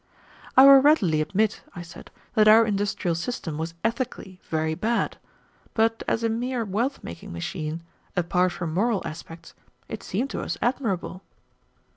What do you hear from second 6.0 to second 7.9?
as a mere wealth making machine,